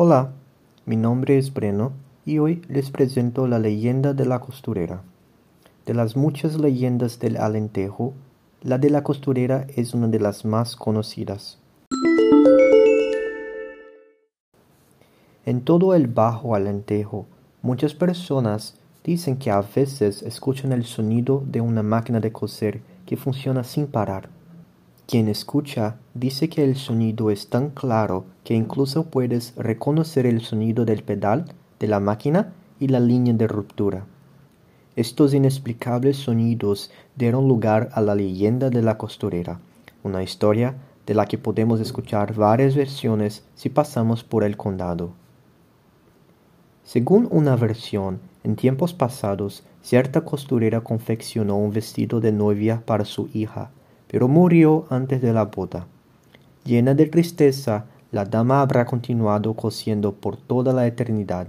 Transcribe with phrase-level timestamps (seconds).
[0.00, 0.30] Hola,
[0.86, 1.90] mi nombre es Breno
[2.24, 5.02] y hoy les presento la leyenda de la costurera.
[5.86, 8.12] De las muchas leyendas del Alentejo,
[8.62, 11.58] la de la costurera es una de las más conocidas.
[15.44, 17.26] En todo el Bajo Alentejo,
[17.62, 23.16] muchas personas dicen que a veces escuchan el sonido de una máquina de coser que
[23.16, 24.37] funciona sin parar.
[25.08, 30.84] Quien escucha dice que el sonido es tan claro que incluso puedes reconocer el sonido
[30.84, 31.46] del pedal
[31.80, 34.04] de la máquina y la línea de ruptura.
[34.96, 39.60] Estos inexplicables sonidos dieron lugar a la leyenda de la costurera,
[40.02, 40.74] una historia
[41.06, 45.12] de la que podemos escuchar varias versiones si pasamos por el condado.
[46.84, 53.30] Según una versión, en tiempos pasados, cierta costurera confeccionó un vestido de novia para su
[53.32, 53.70] hija,
[54.08, 55.86] pero murió antes de la boda.
[56.64, 61.46] Llena de tristeza, la dama habrá continuado cosiendo por toda la eternidad.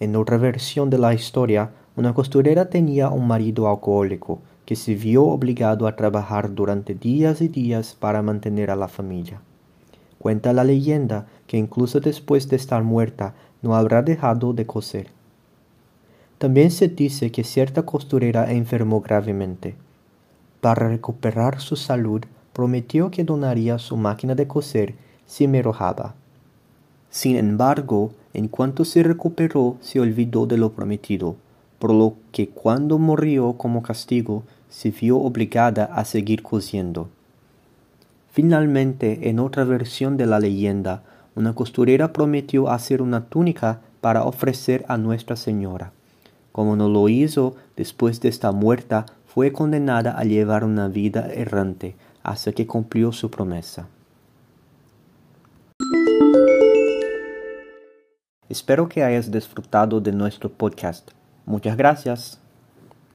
[0.00, 5.24] En otra versión de la historia, una costurera tenía un marido alcohólico que se vio
[5.24, 9.40] obligado a trabajar durante días y días para mantener a la familia.
[10.18, 15.08] Cuenta la leyenda que incluso después de estar muerta no habrá dejado de coser.
[16.38, 19.74] También se dice que cierta costurera enfermó gravemente
[20.60, 24.94] para recuperar su salud, prometió que donaría su máquina de coser
[25.26, 26.14] si me arrojaba.
[27.10, 31.36] Sin embargo, en cuanto se recuperó, se olvidó de lo prometido,
[31.78, 37.08] por lo que cuando murió como castigo, se vio obligada a seguir cosiendo.
[38.30, 41.02] Finalmente, en otra versión de la leyenda,
[41.34, 45.92] una costurera prometió hacer una túnica para ofrecer a Nuestra Señora.
[46.52, 49.06] Como no lo hizo después de estar muerta,
[49.38, 51.94] fue condenada a llevar una vida errante
[52.24, 53.86] hasta que cumplió su promesa.
[58.48, 61.12] Espero que hayas disfrutado de nuestro podcast.
[61.46, 62.40] Muchas gracias.